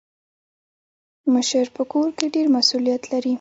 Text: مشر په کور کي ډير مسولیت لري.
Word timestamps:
مشر 1.33 1.65
په 1.75 1.83
کور 1.91 2.09
کي 2.17 2.25
ډير 2.33 2.47
مسولیت 2.55 3.03
لري. 3.11 3.29